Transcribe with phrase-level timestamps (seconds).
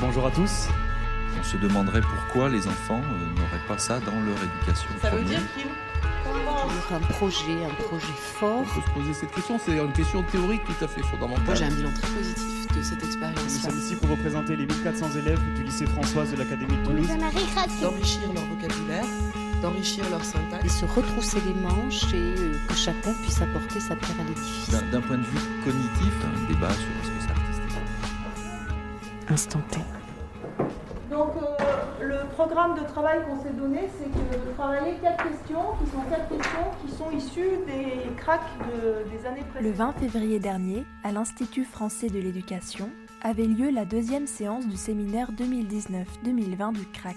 [0.00, 0.68] Bonjour à tous.
[1.38, 4.88] On se demanderait pourquoi les enfants euh, n'auraient pas ça dans leur éducation.
[5.00, 5.66] Ça veut dire qu'ils
[6.92, 8.60] un projet, un projet fort.
[8.62, 11.44] On peut se poser cette question, c'est une question théorique tout à fait fondamentale.
[11.46, 13.70] Moi j'ai un bilan très positif de cette Nous expérience-là.
[13.70, 17.06] sommes ici pour représenter les 1400 élèves du lycée Françoise de l'Académie de Toulouse.
[17.80, 19.04] d'enrichir leur vocabulaire,
[19.62, 20.64] d'enrichir leur syntaxe.
[20.64, 24.70] Et se retrousser les manches et euh, que chacun puisse apporter sa pierre à l'édifice.
[24.70, 26.86] D'un- D'un point de vue cognitif, un débat sur
[29.30, 29.78] Instant T.
[31.10, 35.62] Donc euh, le programme de travail qu'on s'est donné, c'est que de travailler quatre questions,
[35.82, 39.76] qui sont quatre questions qui sont issues des cracks de- des années Le précédentes.
[39.76, 42.90] 20 février dernier, à l'Institut français de l'éducation,
[43.22, 47.16] avait lieu la deuxième séance du séminaire 2019-2020 du CRAC,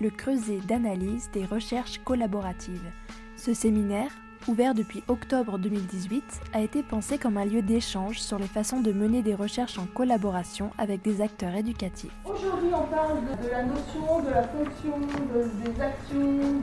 [0.00, 2.90] le creuset d'analyse des recherches collaboratives.
[3.36, 4.10] Ce séminaire,
[4.48, 8.92] ouvert depuis octobre 2018, a été pensé comme un lieu d'échange sur les façons de
[8.92, 12.12] mener des recherches en collaboration avec des acteurs éducatifs.
[12.24, 16.60] Aujourd'hui, on parle de, la notion, de la fonction, de- des actions,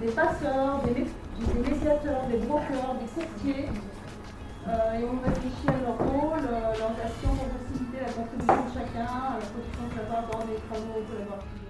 [0.00, 1.06] des, passeurs, des, mé-
[1.54, 3.68] des médiateurs, des brokers, des courtiers.
[4.68, 8.72] Euh, et on réfléchit à leur rôle, euh, leurs actions pour faciliter la contribution de
[8.74, 11.65] chacun à la production de savoir dans des travaux collaboratifs.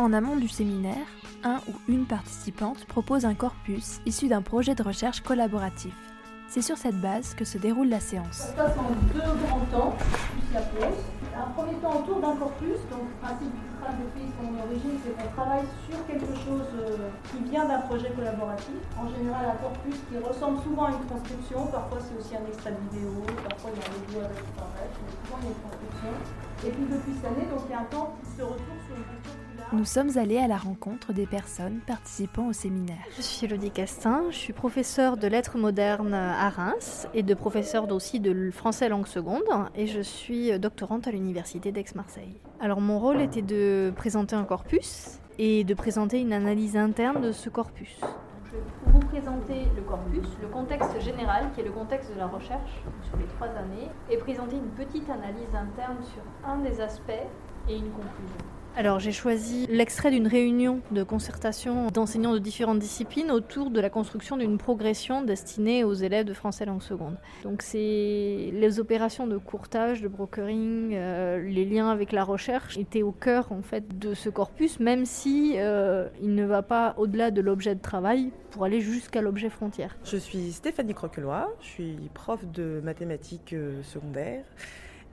[0.00, 1.04] En amont du séminaire,
[1.44, 5.92] un ou une participante propose un corpus issu d'un projet de recherche collaboratif.
[6.48, 8.32] C'est sur cette base que se déroule la séance.
[8.32, 11.04] Ça se passe en deux grands temps, plus la pause.
[11.36, 15.12] Un premier temps autour d'un corpus, donc le principe du CRAC depuis son origine, c'est
[15.20, 18.80] qu'on travaille sur quelque chose euh, qui vient d'un projet collaboratif.
[18.96, 22.72] En général, un corpus qui ressemble souvent à une transcription, parfois c'est aussi un extrait
[22.72, 25.60] de vidéo, parfois il y a un audio avec mais souvent il y a une
[25.60, 26.12] transcription.
[26.64, 28.96] Et puis depuis cette année, donc il y a un temps qui se retourne sur
[28.96, 29.49] une question.
[29.72, 33.04] Nous sommes allés à la rencontre des personnes participant au séminaire.
[33.16, 37.90] Je suis Elodie Castin, je suis professeure de lettres modernes à Reims et de professeure
[37.92, 39.44] aussi de français langue seconde
[39.76, 42.40] et je suis doctorante à l'université d'Aix-Marseille.
[42.58, 47.30] Alors mon rôle était de présenter un corpus et de présenter une analyse interne de
[47.30, 48.00] ce corpus.
[48.46, 52.26] Je vais vous présenter le corpus, le contexte général qui est le contexte de la
[52.26, 57.12] recherche sur les trois années et présenter une petite analyse interne sur un des aspects
[57.68, 58.44] et une conclusion.
[58.76, 63.90] Alors j'ai choisi l'extrait d'une réunion de concertation d'enseignants de différentes disciplines autour de la
[63.90, 67.16] construction d'une progression destinée aux élèves de français langue seconde.
[67.42, 73.02] Donc c'est les opérations de courtage, de brokering, euh, les liens avec la recherche étaient
[73.02, 77.32] au cœur en fait de ce corpus, même si euh, il ne va pas au-delà
[77.32, 79.96] de l'objet de travail pour aller jusqu'à l'objet frontière.
[80.04, 84.44] Je suis Stéphanie Croquelois, je suis prof de mathématiques euh, secondaires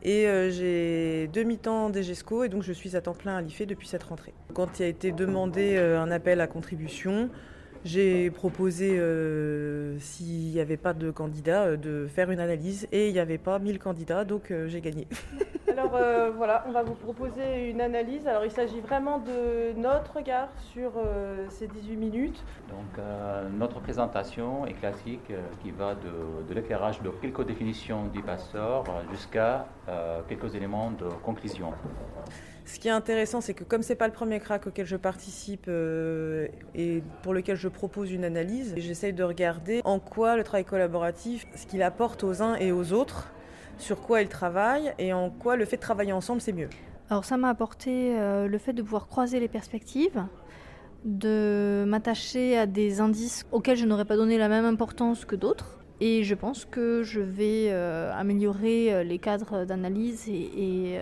[0.03, 3.87] et euh, j'ai demi-temps d'EGESCO et donc je suis à temps plein à l'IFE depuis
[3.87, 4.33] cette rentrée.
[4.53, 7.29] Quand il a été demandé euh, un appel à contribution,
[7.83, 13.13] j'ai proposé, euh, s'il n'y avait pas de candidats, de faire une analyse et il
[13.13, 15.07] n'y avait pas 1000 candidats donc j'ai gagné.
[15.69, 18.27] Alors euh, voilà, on va vous proposer une analyse.
[18.27, 22.43] Alors il s'agit vraiment de notre regard sur euh, ces 18 minutes.
[22.69, 28.05] Donc, euh, notre présentation est classique, euh, qui va de, de l'éclairage de quelques définitions
[28.07, 31.73] du passeur jusqu'à euh, quelques éléments de conclusion.
[32.65, 35.65] Ce qui est intéressant, c'est que comme c'est pas le premier crack auquel je participe
[35.69, 40.65] euh, et pour lequel je propose une analyse, j'essaye de regarder en quoi le travail
[40.65, 43.31] collaboratif, ce qu'il apporte aux uns et aux autres,
[43.77, 46.69] sur quoi ils travaillent et en quoi le fait de travailler ensemble, c'est mieux.
[47.09, 50.23] Alors ça m'a apporté euh, le fait de pouvoir croiser les perspectives,
[51.05, 55.79] de m'attacher à des indices auxquels je n'aurais pas donné la même importance que d'autres.
[55.99, 60.99] Et je pense que je vais euh, améliorer euh, les cadres d'analyse et,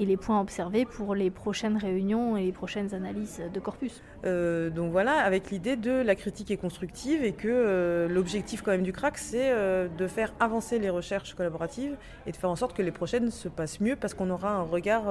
[0.00, 4.02] et les points observés pour les prochaines réunions et les prochaines analyses de corpus.
[4.24, 8.70] Euh, donc voilà, avec l'idée de la critique est constructive et que euh, l'objectif quand
[8.70, 12.56] même du crack, c'est euh, de faire avancer les recherches collaboratives et de faire en
[12.56, 15.04] sorte que les prochaines se passent mieux parce qu'on aura un regard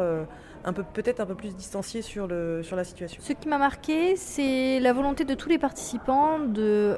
[0.63, 3.21] un peu peut-être un peu plus distancié sur, le, sur la situation.
[3.23, 6.97] Ce qui m'a marqué, c'est la volonté de tous les participants de,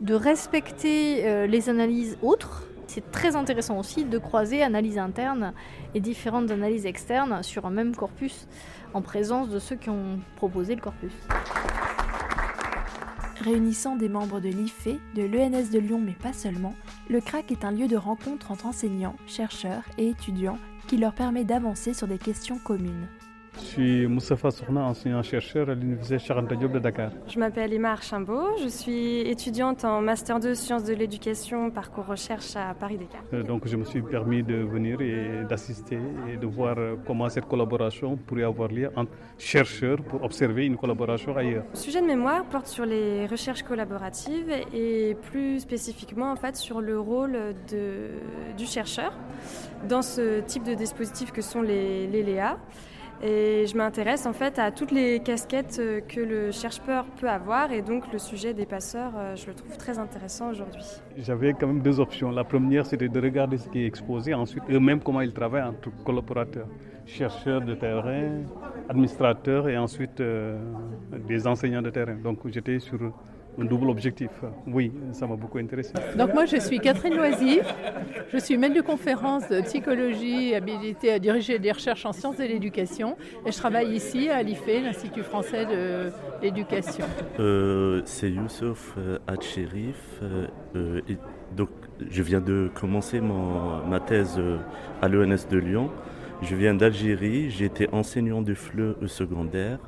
[0.00, 2.64] de respecter les analyses autres.
[2.88, 5.52] C'est très intéressant aussi de croiser analyse interne
[5.94, 8.48] et différentes analyses externes sur un même corpus
[8.94, 11.12] en présence de ceux qui ont proposé le corpus.
[13.42, 16.74] Réunissant des membres de l'IFE, de l'ENS de Lyon mais pas seulement,
[17.10, 20.58] le CRAC est un lieu de rencontre entre enseignants, chercheurs et étudiants
[20.88, 23.06] qui leur permet d'avancer sur des questions communes.
[23.60, 27.10] Je suis Moustapha Sourna, enseignant-chercheur à l'Université Charente Diop de Dakar.
[27.26, 32.54] Je m'appelle Emma Archimbault, je suis étudiante en Master 2 Sciences de l'éducation, parcours recherche
[32.56, 33.22] à Paris-Dakar.
[33.44, 35.98] Donc je me suis permis de venir et d'assister
[36.32, 36.76] et de voir
[37.06, 41.64] comment cette collaboration pourrait avoir lieu entre chercheurs pour observer une collaboration ailleurs.
[41.72, 46.80] Le sujet de mémoire porte sur les recherches collaboratives et plus spécifiquement en fait sur
[46.80, 48.10] le rôle de,
[48.56, 49.12] du chercheur
[49.88, 52.56] dans ce type de dispositifs que sont les, les Léa.
[53.22, 57.82] Et je m'intéresse en fait à toutes les casquettes que le chercheur peut avoir et
[57.82, 60.84] donc le sujet des passeurs, je le trouve très intéressant aujourd'hui.
[61.16, 62.30] J'avais quand même deux options.
[62.30, 65.90] La première, c'était de regarder ce qui est exposé, ensuite eux-mêmes comment ils travaillent entre
[66.04, 66.68] collaborateurs,
[67.08, 68.42] chercheurs de terrain,
[68.88, 70.58] administrateurs et ensuite euh,
[71.26, 72.16] des enseignants de terrain.
[72.22, 72.98] Donc j'étais sur
[73.60, 74.30] un double objectif.
[74.66, 75.92] Oui, ça m'a beaucoup intéressé.
[76.16, 77.60] Donc moi je suis Catherine Loisy,
[78.32, 82.44] je suis maître de conférence de psychologie habilitée à diriger des recherches en sciences de
[82.44, 86.12] l'éducation et je travaille ici à l'IFE, l'Institut français de
[86.42, 87.06] l'éducation.
[87.40, 88.96] Euh, C'est Youssef
[89.26, 90.20] Hatcherif.
[90.76, 91.00] Euh,
[91.56, 91.70] donc
[92.10, 94.40] je viens de commencer mon, ma thèse
[95.02, 95.90] à l'ENS de Lyon.
[96.40, 99.78] Je viens d'Algérie, j'ai été enseignant de FLE au secondaire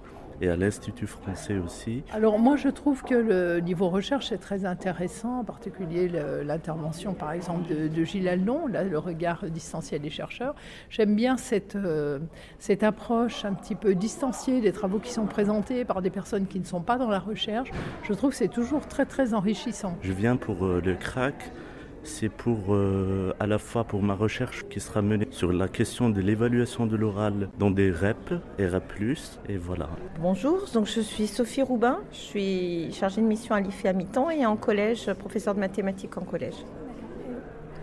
[0.40, 2.02] et à l'Institut français aussi.
[2.12, 6.10] Alors moi je trouve que le niveau recherche est très intéressant, en particulier
[6.44, 10.54] l'intervention par exemple de, de Gilles Aldon, là, le regard distancié des chercheurs.
[10.88, 12.18] J'aime bien cette, euh,
[12.58, 16.58] cette approche un petit peu distanciée des travaux qui sont présentés par des personnes qui
[16.58, 17.70] ne sont pas dans la recherche.
[18.02, 19.96] Je trouve que c'est toujours très très enrichissant.
[20.02, 21.52] Je viens pour euh, le CRAC
[22.02, 26.10] c'est pour euh, à la fois pour ma recherche qui sera menée sur la question
[26.10, 29.16] de l'évaluation de l'oral dans des REP et REP+,
[29.48, 29.88] et voilà.
[30.20, 34.30] Bonjour, donc je suis Sophie Roubin, je suis chargée de mission à l'IFE à mi-temps
[34.30, 36.56] et en collège, professeure de mathématiques en collège.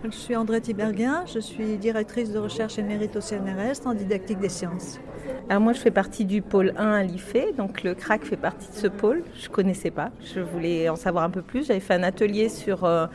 [0.04, 4.48] Je suis André Tiberguin, je suis directrice de recherche émérite au CNRS en didactique des
[4.50, 5.00] sciences.
[5.50, 8.70] Alors moi je fais partie du pôle 1 à l'IFE, donc le CRAC fait partie
[8.70, 9.24] de ce pôle.
[9.36, 11.66] Je ne connaissais pas, je voulais en savoir un peu plus.
[11.66, 13.08] J'avais fait un atelier sur euh,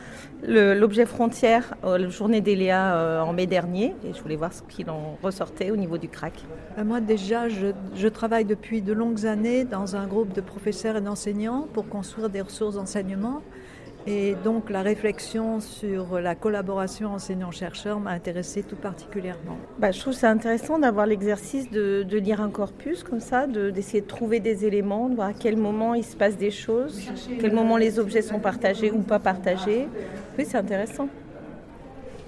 [0.45, 4.61] l'objet frontière, euh, la journée d'Eléa euh, en mai dernier, et je voulais voir ce
[4.63, 6.43] qu'il en ressortait au niveau du CRAC.
[6.83, 11.01] Moi déjà, je, je, travaille depuis de longues années dans un groupe de professeurs et
[11.01, 13.41] d'enseignants pour construire des ressources d'enseignement.
[14.05, 19.57] Et donc la réflexion sur la collaboration enseignant-chercheur m'a intéressée tout particulièrement.
[19.79, 24.01] Bah, je trouve ça intéressant d'avoir l'exercice de, de, lire un corpus comme ça, d'essayer
[24.01, 26.99] de, de, trouver des éléments, de voir à quel moment il se passe des choses,
[27.07, 29.87] à quel moment les objets sont partagés ou pas partagés.
[30.37, 31.07] Oui, c'est intéressant.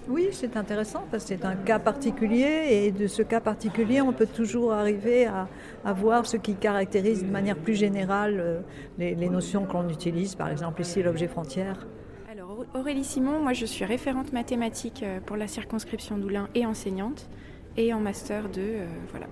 [0.08, 4.14] Oui, c'est intéressant parce que c'est un cas particulier et de ce cas particulier, on
[4.14, 5.48] peut toujours arriver à,
[5.94, 8.60] voir ce qui caractérise de manière plus générale euh,
[8.98, 11.88] les, les notions qu'on utilise, par exemple ici l'objet frontière.
[12.32, 17.28] Alors Aurélie Simon, moi je suis référente mathématique pour la circonscription d'Oulin et enseignante
[17.78, 19.28] et en master de euh, voilà,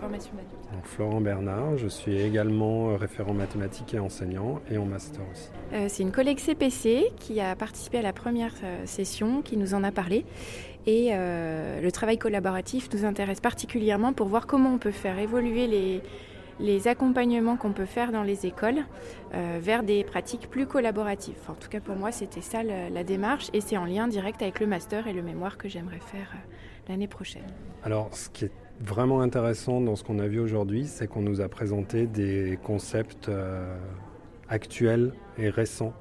[0.00, 0.84] formation d'adulte.
[0.84, 5.48] Florent Bernard, je suis également référent mathématiques et enseignant et en master aussi.
[5.72, 9.74] Euh, c'est une collègue CPC qui a participé à la première euh, session, qui nous
[9.74, 10.24] en a parlé.
[10.86, 15.66] Et euh, le travail collaboratif nous intéresse particulièrement pour voir comment on peut faire évoluer
[15.66, 16.00] les,
[16.60, 18.84] les accompagnements qu'on peut faire dans les écoles
[19.34, 21.34] euh, vers des pratiques plus collaboratives.
[21.40, 24.08] Enfin, en tout cas, pour moi, c'était ça la, la démarche et c'est en lien
[24.08, 26.38] direct avec le master et le mémoire que j'aimerais faire euh,
[26.88, 27.46] l'année prochaine.
[27.84, 31.40] Alors, ce qui est vraiment intéressant dans ce qu'on a vu aujourd'hui, c'est qu'on nous
[31.40, 33.76] a présenté des concepts euh,
[34.48, 35.92] actuels et récents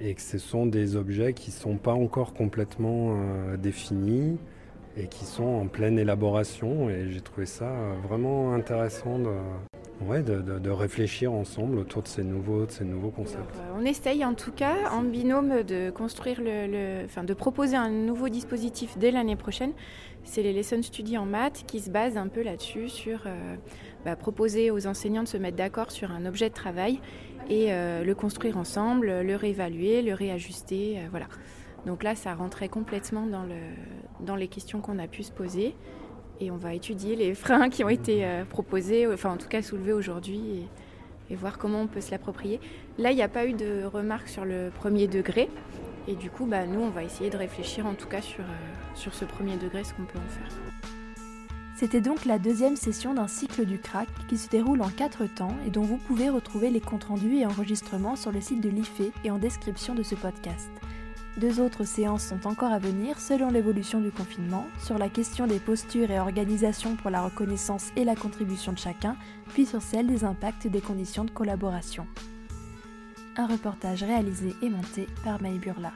[0.00, 4.38] et que ce sont des objets qui ne sont pas encore complètement euh, définis
[4.96, 7.72] et qui sont en pleine élaboration et j'ai trouvé ça
[8.06, 9.18] vraiment intéressant
[10.02, 13.56] ouais, de, réfléchir ensemble autour de ces nouveaux, de ces nouveaux concepts.
[13.56, 18.28] Euh, on essaye en tout cas en binôme de construire le, de proposer un nouveau
[18.28, 19.72] dispositif dès l'année prochaine.
[20.24, 23.56] C'est les Lesson Study en maths qui se basent un peu là-dessus sur euh,
[24.04, 27.00] bah, proposer aux enseignants de se mettre d'accord sur un objet de travail
[27.48, 31.26] et euh, le construire ensemble, le réévaluer, le réajuster, voilà.
[31.84, 33.26] Donc là, ça rentrait complètement
[34.20, 35.74] dans les questions qu'on a pu se poser.
[36.40, 39.62] Et on va étudier les freins qui ont été euh, proposés, enfin en tout cas
[39.62, 40.66] soulevés aujourd'hui,
[41.30, 42.60] et, voir comment on peut se l'approprier.
[42.96, 45.48] Là, il n'y a pas eu de remarques sur le premier degré.
[46.06, 48.94] Et du coup, bah, nous, on va essayer de réfléchir en tout cas sur, euh,
[48.94, 50.48] sur ce premier degré, ce qu'on peut en faire.
[51.76, 55.56] C'était donc la deuxième session d'un cycle du CRAC qui se déroule en quatre temps
[55.66, 59.10] et dont vous pouvez retrouver les comptes rendus et enregistrements sur le site de l'IFE
[59.24, 60.70] et en description de ce podcast.
[61.36, 65.58] Deux autres séances sont encore à venir selon l'évolution du confinement, sur la question des
[65.58, 69.16] postures et organisations pour la reconnaissance et la contribution de chacun,
[69.48, 72.06] puis sur celle des impacts des conditions de collaboration.
[73.36, 75.92] Un reportage réalisé et monté par Maï Burla.